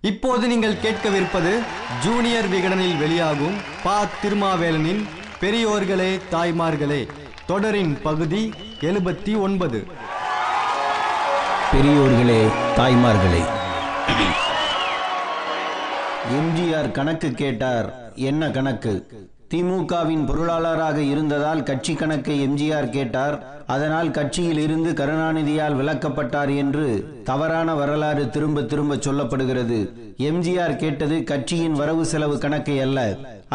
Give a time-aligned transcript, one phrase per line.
[0.00, 1.58] இப்போது நீங்கள் கேட்கவிருப்பது
[2.02, 4.04] ஜூனியர் விகடனில் வெளியாகும் பா.
[4.22, 5.02] திருமாவேலனின்
[5.40, 7.08] பெரியோர்களே தாய்மார்களே
[7.46, 9.86] தொடரின் பகுதி எழுபத்தி ஒன்பது.
[11.72, 12.40] பெரியோர்களே
[12.76, 13.42] தாய்மார்களே.
[16.38, 18.12] எம்ஜிஆர் கணக்கு கேட்டார்.
[18.14, 18.94] என்ன கணக்கு?
[19.52, 23.36] திமுகவின் பொருளாளராக இருந்ததால் கட்சி கணக்கை எம்ஜிஆர் கேட்டார்.
[23.74, 26.86] அதனால் கட்சியில் இருந்து கருணாநிதியால் விலக்கப்பட்டார் என்று
[27.28, 29.78] தவறான வரலாறு திரும்ப திரும்ப சொல்லப்படுகிறது.
[30.28, 32.98] எம்ஜிஆர் கேட்டது கட்சியின் வரவு செலவு கணக்கை அல்ல.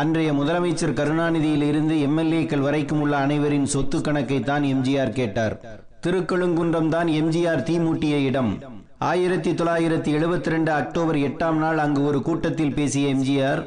[0.04, 5.58] அன்றைய முதலமைச்சர் கருணாநிதியில் இருந்து எம்எல்ஏக்கள் வரைக்கும் உள்ள அனைவரின் சொத்து கணக்கை தான் எம்ஜிஆர் கேட்டார்.
[6.06, 8.52] திருக்கழுங்குன்றம் தான் எம்ஜிஆர் தீமூட்டிய இடம்.
[9.12, 13.62] ஆயிரத்தி தொள்ளாயிரத்தி எழுபத்தி ரெண்டு அக்டோபர் எட்டாம் நாள் அங்கு ஒரு கூட்டத்தில் பேசிய எம்ஜிஆர்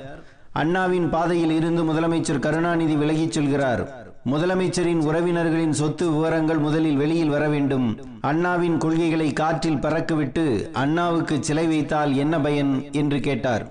[0.61, 3.83] அண்ணாவின் பாதையில் இருந்து முதலமைச்சர் கருணாநிதி விலகிச் செல்கிறார்.
[4.31, 7.99] முதலமைச்சரின் உறவினர்களின் சொத்து விவரங்கள் முதலில் வெளியில் வர வேண்டும்.
[8.21, 12.85] அண்ணாவின் கொள்கைகளை காற்றில் பறக்கவிட்டு அண்ணாவுக்கு சிலை வைத்தால் என்ன பயன்?
[12.93, 13.65] என்று கேட்டார்.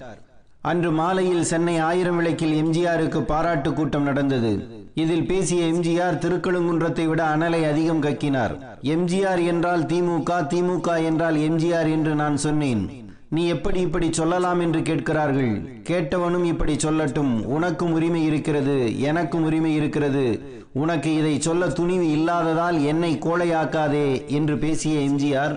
[0.61, 4.53] அன்று மாலையில் சென்னை ஆயிரம் விளக்கில் எம்ஜிஆருக்கு பாராட்டு கூட்டம் நடந்தது.
[4.93, 8.55] இதில் பேசிய எம்ஜிஆர் திருக்கழுங்குன்றத்தை விட அனலை அதிகம் கக்கினார்.
[8.81, 12.83] எம்ஜிஆர் என்றால் திமுக திமுக என்றால் எம்ஜிஆர் என்று நான் சொன்னேன்.
[13.29, 15.53] நீ எப்படி இப்படி சொல்லலாம் என்று கேட்கிறார்கள்.
[15.83, 17.43] கேட்டவனும் இப்படி சொல்லட்டும்.
[17.43, 20.41] உனக்கும் உரிமை இருக்கிறது எனக்கும் உரிமை இருக்கிறது.
[20.73, 25.55] உனக்கு இதை சொல்ல துணிவு இல்லாததால் என்னை கோழையாக்காதே என்று பேசிய எம்ஜிஆர்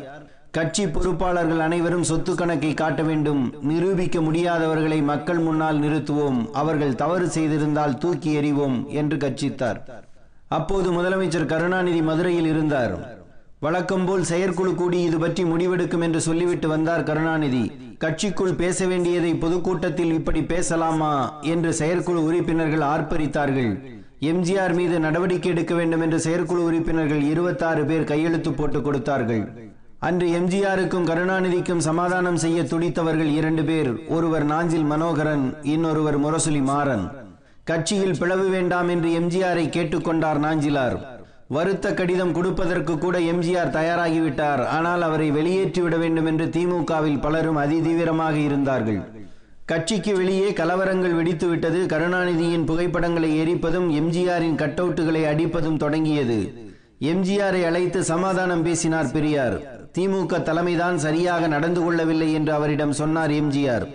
[0.50, 3.54] கட்சி பொறுப்பாளர்கள் அனைவரும் சொத்து கணக்கை காட்ட வேண்டும்.
[3.62, 6.50] நிரூபிக்க முடியாதவர்களை மக்கள் முன்னால் நிறுத்துவோம்.
[6.52, 9.80] அவர்கள் தவறு செய்திருந்தால் தூக்கி எறிவோம் என்று கட்சித்தார்
[10.48, 13.18] அப்போது முதலமைச்சர் கருணாநிதி மதுரையில் இருந்தார்.
[13.64, 17.64] வழக்கம் போல் செயற்குழு கூடி இது பற்றி முடிவெடுக்கும் என்று சொல்லிவிட்டு வந்தார் கருணாநிதி.
[18.04, 21.10] கட்சிக்குள் பேச வேண்டியதை பொதுக்கூட்டத்தில் இப்படி பேசலாமா
[21.54, 23.72] என்று செயற்குழு உறுப்பினர்கள் ஆர்ப்பரித்தார்கள்.
[24.30, 29.44] எம்ஜிஆர் மீது நடவடிக்கை எடுக்க வேண்டும் என்று செயற்குழு உறுப்பினர்கள் இருபத்தாறு பேர் கையெழுத்து போட்டு கொடுத்தார்கள்.
[30.08, 37.06] அன்று எம்ஜிஆருக்கும் கருணாநிதிக்கும் சமாதானம் செய்ய துடித்தவர்கள் இரண்டு பேர் ஒருவர் நாஞ்சில் மனோகரன் இன்னொருவர் முரசொலி மாறன்.
[37.70, 40.98] கட்சியில் பிளவு வேண்டாம் என்று எம்ஜிஆரை கேட்டுக்கொண்டார் நாஞ்சிலார்.
[41.56, 44.62] வருத்த கடிதம் கொடுப்பதற்கு கூட எம்ஜிஆர் தயாராகிவிட்டார்.
[44.76, 49.00] ஆனால் அவரை வெளியேற்றி விட வேண்டும் என்று திமுகவில் பலரும் அதிதீவிரமாக இருந்தார்கள்.
[49.70, 56.38] கட்சிக்கு வெளியே கலவரங்கள் வெடித்துவிட்டது கருணாநிதியின் புகைப்படங்களை எரிப்பதும் எம்ஜிஆரின் கட்டவுட்டுகளை அடிப்பதும் தொடங்கியது.
[57.12, 59.58] எம்ஜிஆரை அழைத்து சமாதானம் பேசினார் பெரியார்.
[59.96, 63.86] திமுக தலைமைதான் சரியாக நடந்து கொள்ளவில்லை என்று அவரிடம் சொன்னார் எம்ஜிஆர்.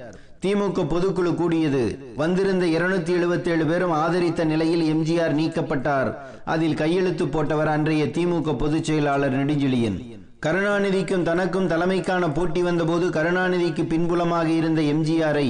[0.45, 1.83] திமுக பொதுக்குழு கூடியது.
[2.15, 6.09] வந்திருந்த இருநூத்தி எழுபத்தி ஏழு பேரும் ஆதரித்த நிலையில் எம்ஜிஆர் நீக்கப்பட்டார்.
[6.53, 9.97] அதில் கையெழுத்து போட்டவர் அன்றைய திமுக பொதுச் செயலாளர் நெடுஞ்செழியன்.
[10.45, 15.49] கருணாநிதிக்கும் தனக்கும் தலைமைக்கான போட்டி வந்தபோது கருணாநிதிக்கு பின்புலமாக இருந்த எம்ஜிஆரை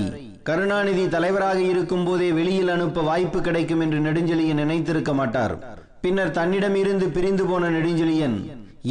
[0.49, 5.55] கருணாநிதி தலைவராக இருக்கும் போதே வெளியில் அனுப்ப வாய்ப்பு கிடைக்கும் என்று நெடுஞ்செழியன் நினைத்திருக்க மாட்டார்.
[6.03, 8.37] பின்னர் தன்னிடம் இருந்து பிரிந்து போன நெடுஞ்செழியன்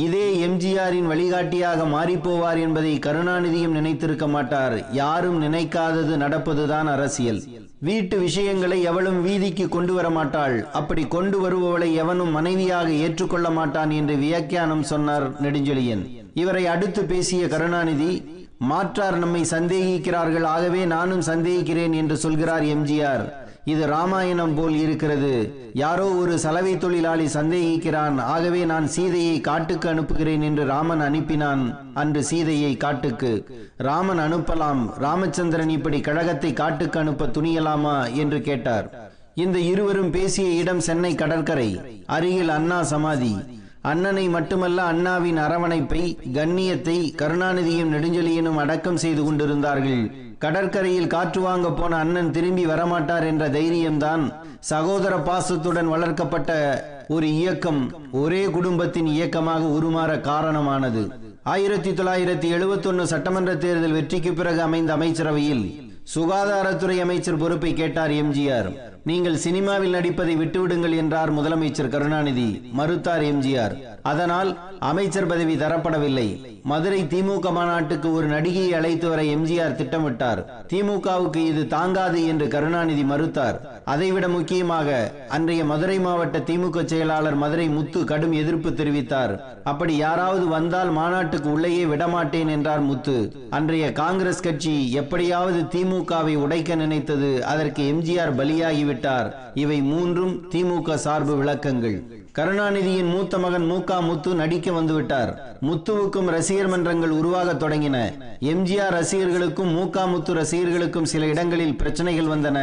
[0.03, 4.75] இதே எம்ஜிஆரின் வழிகாட்டியாக மாறிப்போவார் என்பதை கருணாநிதியும் நினைத்திருக்க மாட்டார்.
[4.93, 7.41] யாரும் நினைக்காதது நடப்பதுதான் அரசியல்.
[7.79, 10.57] வீட்டு விஷயங்களை எவளும் வீதிக்கு கொண்டு வர மாட்டாள்.
[10.73, 16.05] அப்படி கொண்டு வருபவளை எவனும் மனைவியாக ஏற்றுக்கொள்ள மாட்டான் என்று வியாக்கியானம் சொன்னார் நெடுஞ்செழியன்.
[16.35, 18.13] இவரை அடுத்து பேசிய கருணாநிதி
[18.59, 20.45] மாற்றார் நம்மை சந்தேகிக்கிறார்கள்.
[20.57, 23.27] ஆகவே நானும் சந்தேகிக்கிறேன் என்று சொல்கிறார் எம்ஜிஆர்.
[23.65, 25.55] இது ராமாயணம் போல் இருக்கிறது.
[25.73, 28.21] யாரோ ஒரு சலவை தொழிலாளி சந்தேகிக்கிறான்.
[28.21, 31.75] ஆகவே நான் சீதையை காட்டுக்கு அனுப்புகிறேன் என்று ராமன் அனுப்பினான்.
[31.95, 33.49] அன்று சீதையை காட்டுக்கு.
[33.77, 34.89] ராமன் அனுப்பலாம்.
[34.99, 39.13] ராமச்சந்திரன் இப்படி கழகத்தை காட்டுக்கு அனுப்ப துணியலாமா என்று கேட்டார்.
[39.35, 41.81] இந்த இருவரும் பேசிய இடம் சென்னை கடற்கரை.
[42.07, 43.35] அருகில் அண்ணா சமாதி.
[43.81, 50.24] அண்ணனை மட்டுமல்ல அண்ணாவின் அரவணைப்பை கண்ணியத்தை கருணாநிதியும் நெடுஞ்செழியனும் அடக்கம் செய்து கொண்டிருந்தார்கள்.
[50.45, 54.25] கடற்கரையில் காற்று வாங்க போன அண்ணன் திரும்பி வரமாட்டார் என்ற தைரியம்தான்
[54.61, 56.51] சகோதர பாசத்துடன் வளர்க்கப்பட்ட
[57.09, 57.81] ஒரு இயக்கம்
[58.13, 61.03] ஒரே குடும்பத்தின் இயக்கமாக உருமாற காரணமானது.
[61.43, 68.69] ஆயிரத்தி தொள்ளாயிரத்தி எழுபத்தொன்னு சட்டமன்ற தேர்தல் வெற்றிக்கு பிறகு அமைந்த அமைச்சரவையில் சுகாதாரத்துறை அமைச்சர் பொறுப்பை கேட்டார் எம்ஜிஆர்.
[69.11, 73.75] நீங்கள் சினிமாவில் நடிப்பதை விட்டுவிடுங்கள் என்றார் முதலமைச்சர் கருணாநிதி மறுத்தார் எம்ஜிஆர்.
[74.11, 74.51] அதனால்
[74.91, 76.27] அமைச்சர் பதவி தரப்படவில்லை.
[76.71, 80.41] மதுரை திமுக மாநாட்டுக்கு ஒரு நடிகையை அழைத்து வர எம்ஜிஆர் திட்டமிட்டார்.
[80.71, 83.59] திமுகவுக்கு இது தாங்காது என்று கருணாநிதி மறுத்தார்.
[83.85, 84.89] அதைவிட முக்கியமாக
[85.29, 89.35] அன்றைய மதுரை மாவட்ட திமுக செயலாளர் மதுரை முத்து கடும் எதிர்ப்பு தெரிவித்தார்.
[89.65, 93.19] அப்படி யாராவது வந்தால் மாநாட்டுக்கு உள்ளேயே விடமாட்டேன் என்றார் முத்து.
[93.51, 97.45] அன்றைய காங்கிரஸ் கட்சி எப்படியாவது திமுக திமுகவை உடைக்க நினைத்தது.
[97.45, 99.29] அதற்கு எம்ஜிஆர் பலியாகிவிட்டார்.
[99.55, 101.97] இவை மூன்றும் திமுக சார்பு விளக்கங்கள்.
[102.39, 105.31] கருணாநிதியின் மூத்த மகன் மூகா முத்து நடிக்க வந்துவிட்டார்.
[105.69, 107.97] முத்துவுக்கும் ரசிகர் மன்றங்கள் உருவாக தொடங்கின.
[108.53, 112.59] எம்ஜிஆர் ரசிகர்களுக்கும் மூகா முத்து ரசிகர்களுக்கும் சில இடங்களில் பிரச்சனைகள் வந்தன.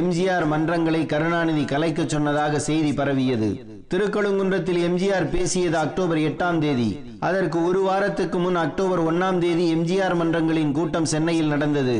[0.00, 3.50] எம்ஜிஆர் மன்றங்களை கருணாநிதி கலைக்க சொன்னதாக செய்தி பரவியது.
[3.94, 6.90] திருக்கழுங்குன்றத்தில் எம்ஜிஆர் பேசியது அக்டோபர் எட்டாம் தேதி.
[7.20, 11.98] அதற்கு ஒரு வாரத்துக்கு முன் அக்டோபர் ஒன்னாம் தேதி எம்ஜிஆர் மன்றங்களின் கூட்டம் சென்னையில் நடந்தது.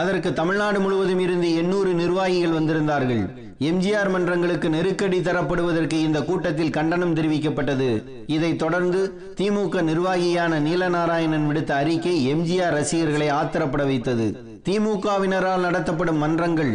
[0.00, 3.22] அதற்கு தமிழ்நாடு முழுவதும் இருந்து எண்ணூறு நிர்வாகிகள் வந்திருந்தார்கள்.
[3.68, 7.88] எம்ஜிஆர் மன்றங்களுக்கு நெருக்கடி தரப்படுவதற்கு இந்த கூட்டத்தில் கண்டனம் தெரிவிக்கப்பட்டது.
[8.26, 9.00] இதைத் தொடர்ந்து
[9.40, 14.26] திமுக நிர்வாகியான நீலநாராயணன் விடுத்த அறிக்கை எம்ஜிஆர் ரசிகர்களை ஆத்திரப்பட வைத்தது.
[14.68, 16.72] திமுகவினரால் நடத்தப்படும் மன்றங்கள்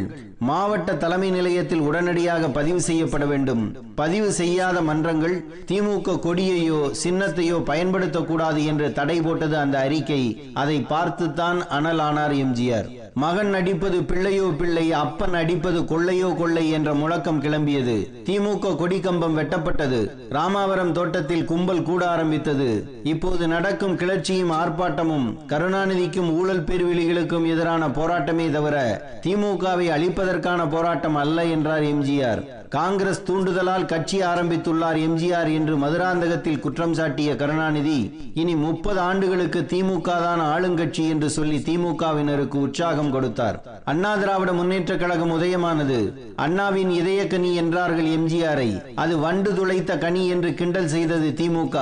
[0.50, 3.64] மாவட்ட தலைமை நிலையத்தில் உடனடியாக பதிவு செய்யப்பட வேண்டும்.
[3.96, 5.36] பதிவு செய்யாத மன்றங்கள்
[5.72, 10.22] திமுக கொடியையோ சின்னத்தையோ பயன்படுத்தக்கூடாது என்று தடை போட்டது அந்த அறிக்கை.
[10.54, 12.90] அதை பார்த்துத்தான் அனலானார் எம்ஜிஆர்.
[13.15, 17.95] மகன் நடிப்பது பிள்ளையோ பிள்ளை அப்பன் அடிப்பது கொள்ளையோ கொள்ளை என்ற முழக்கம் கிளம்பியது.
[18.25, 20.00] திமுக கொடிக்கம்பம் வெட்டப்பட்டது.
[20.30, 23.01] ராமாவரம் தோட்டத்தில் கும்பல் கூட ஆரம்பித்தது.
[23.04, 28.77] இப்போது நடக்கும் கிளர்ச்சியும் ஆர்ப்பாட்டமும் கருணாநிதிக்கும் ஊழல் பெருவெளிகளுக்கும் எதிரான போராட்டமே தவிர
[29.24, 32.44] திமுகவை அழிப்பதற்கான போராட்டம் அல்ல என்றார் எம்ஜிஆர்.
[32.75, 37.98] காங்கிரஸ் தூண்டுதலால் கட்சி ஆரம்பித்துள்ளார் எம்ஜிஆர் என்று மதுராந்தகத்தில் குற்றம் சாட்டிய கருணாநிதி
[38.42, 43.58] இனி முப்பது ஆண்டுகளுக்கு திமுக தான் ஆளுங்கட்சி என்று சொல்லி திமுகவினருக்கு உற்சாகம் கொடுத்தார்.
[43.92, 46.00] அண்ணா திராவிட முன்னேற்ற கழகம் உதயமானது
[46.46, 48.70] அண்ணாவின் இதயக்கனி என்றார்கள் எம்ஜிஆரை.
[49.04, 51.78] அது வண்டு துளைத்த கனி என்று கிண்டல் செய்தது திமுக.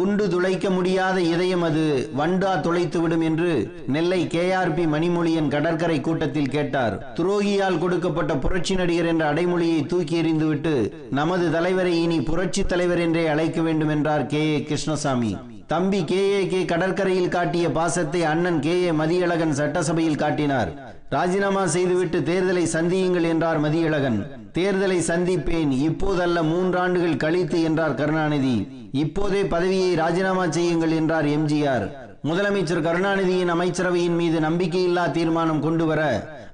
[0.00, 1.86] குண்டு துளைக்க முடியாத இதயம் அது
[2.22, 3.52] வண்டா துளைத்துவிடும் என்று
[3.96, 6.96] Nellai K R P Manimozhiyan கடற்கரை கூட்டத்தில் கேட்டார்.
[7.20, 10.74] துரோகியால் கொடுக்கப்பட்ட புரட்சி நடிகர் என்ற அடைமொழியை தூக்கி எறிந்துவிட்டு
[11.10, 14.42] நமது தலைவரை இனி புரட்சி தலைவர் என்றே அழைக்க வேண்டும் என்றார் கே.
[14.52, 14.62] ஏ.
[14.62, 15.32] கிருஷ்ணசாமி.
[15.66, 16.20] தம்பி கே.
[16.32, 16.46] ஏ.
[16.46, 16.64] கே.
[16.64, 18.82] கடற்கரையில் காட்டிய பாசத்தை அண்ணன் கே.
[18.82, 18.90] ஏ.
[18.92, 20.70] மதியழகன் சட்டசபையில் காட்டினார்.
[21.08, 24.18] ராஜினாமா செய்துவிட்டு தேர்தலை சந்தியுங்கள் என்றார் மதியழகன்.
[24.54, 25.72] தேர்தலை சந்திப்பேன்.
[25.88, 28.56] இப்போதல்ல மூன்றாண்டுகள் கழித்து என்றார் கருணாநிதி.
[28.94, 31.86] இப்போதே பதவியை ராஜினாமா செய்யுங்கள் என்றார் எம்ஜிஆர்
[32.28, 36.02] முதலமைச்சர் கருணாநிதியின் அமைச்சரவையின் மீது நம்பிக்கையில்லா தீர்மானம் கொண்டு வர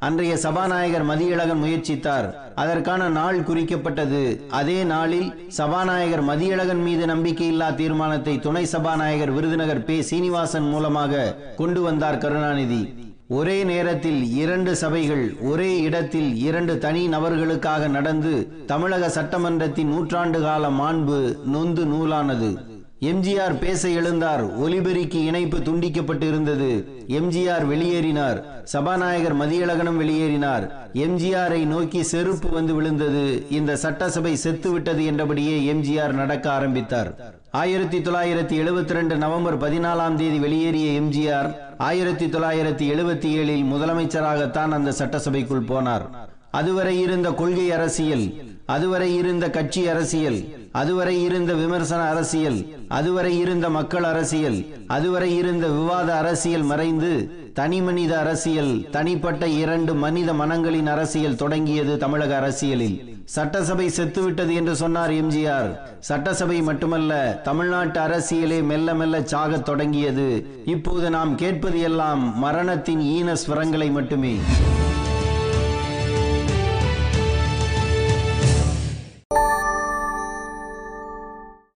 [0.06, 2.28] அன்றைய சபாநாயகர் மதியழகன் முயற்சித்தார்.
[2.54, 4.22] அதற்கான நாள் குறிக்கப்பட்டது.
[4.60, 5.28] அதே நாளில்
[5.58, 10.02] சபாநாயகர் மதியழகன் மீது நம்பிக்கையில்லா தீர்மானத்தை துணை சபாநாயகர் விருதுநகர் பே.
[10.02, 12.80] சீனிவாசன் மூலமாக கொண்டு வந்தார் கருணாநிதி.
[13.28, 18.34] ஒரே நேரத்தில் இரண்டு சபைகள் ஒரே இடத்தில் இரண்டு தனி நபர்களுக்காக நடந்து
[18.66, 21.20] தமிழக சட்டமன்றத்தின் நூற்றாண்டு கால மாண்பு
[21.54, 22.67] நொந்து நூலானது.
[23.06, 24.42] எம்ஜிஆர் பேச எழுந்தார்.
[24.64, 26.70] ஒலிபெருக்கி இணைப்பு துண்டிக்கப்பட்டு இருந்தது
[27.18, 28.38] எம்ஜிஆர் வெளியேறினார்.
[28.72, 30.64] சபாநாயகர் மதியழகனும் வெளியேறினார்.
[31.04, 33.46] எம்ஜிஆரை நோக்கி செருப்பு வந்து விழுந்தது.
[33.58, 37.10] இந்த சட்டசபை செத்துவிட்டது என்றபடியே எம்ஜிஆர் நடக்க ஆரம்பித்தார்.
[37.50, 44.90] ஆயிரத்தி தொள்ளாயிரத்தி எழுபத்தி ரெண்டு நவம்பர் பதினாலாம் தேதி வெளியேறிய எம்ஜிஆர் ஆயிரத்தி தொள்ளாயிரத்தி எழுபத்தி ஏழில் முதலமைச்சராகத்தான் அந்த
[45.00, 46.06] சட்டசபைக்குள் போனார்.
[46.50, 48.26] அதுவரை இருந்த கொள்கை அரசியல்
[48.66, 56.16] அதுவரை இருந்த கட்சி அரசியல் அதுவரை இருந்த விமர்சன அரசியல் அதுவரை இருந்த மக்கள் அரசியல் அதுவரை இருந்த விவாத
[56.16, 63.16] அரசியல் மறைந்து தனி மனித அரசியல் தனிப்பட்ட இரண்டு மனித மனங்களின் அரசியல் தொடங்கியது தமிழக அரசியலில்.
[63.24, 65.70] சட்டசபை செத்துவிட்டது என்று சொன்னார் எம்ஜிஆர்.
[65.98, 70.46] சட்டசபை மட்டுமல்ல தமிழ்நாட்டு அரசியலே மெல்ல மெல்ல சாகத் தொடங்கியது.
[70.64, 74.36] இப்போது நாம் கேட்பது எல்லாம் மரணத்தின் ஈன ஸ்வரங்களை மட்டுமே.